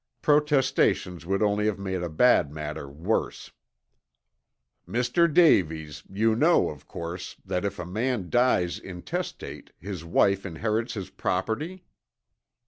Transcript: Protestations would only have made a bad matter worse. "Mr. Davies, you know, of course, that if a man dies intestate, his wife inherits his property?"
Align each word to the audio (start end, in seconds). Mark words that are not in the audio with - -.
Protestations 0.23 1.27
would 1.27 1.43
only 1.43 1.67
have 1.67 1.77
made 1.77 2.01
a 2.01 2.09
bad 2.09 2.51
matter 2.51 2.89
worse. 2.89 3.51
"Mr. 4.87 5.31
Davies, 5.31 6.01
you 6.09 6.35
know, 6.35 6.69
of 6.71 6.87
course, 6.87 7.35
that 7.45 7.63
if 7.63 7.77
a 7.77 7.85
man 7.85 8.31
dies 8.31 8.79
intestate, 8.79 9.73
his 9.79 10.03
wife 10.03 10.43
inherits 10.43 10.95
his 10.95 11.11
property?" 11.11 11.83